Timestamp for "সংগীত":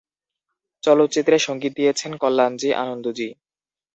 1.39-1.73